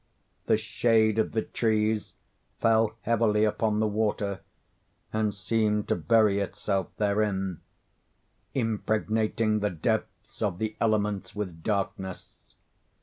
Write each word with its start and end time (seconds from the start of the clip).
The 0.47 0.57
shade 0.57 1.19
of 1.19 1.31
the 1.33 1.43
trees 1.43 2.15
fell 2.59 2.95
heavily 3.01 3.43
upon 3.43 3.79
the 3.79 3.85
water, 3.87 4.39
and 5.13 5.31
seemed 5.31 5.87
to 5.89 5.95
bury 5.95 6.39
itself 6.39 6.87
therein, 6.97 7.61
impregnating 8.55 9.59
the 9.59 9.69
depths 9.69 10.41
of 10.41 10.57
the 10.57 10.75
element 10.81 11.35
with 11.35 11.61
darkness. 11.61 12.33